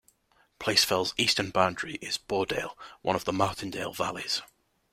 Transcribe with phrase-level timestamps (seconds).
[0.57, 4.41] Place Fell's eastern boundary is Boredale, one of the Martindale valleys.